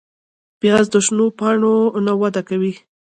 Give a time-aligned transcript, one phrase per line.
[0.59, 2.73] پیاز د شنو پاڼو نه وده کوي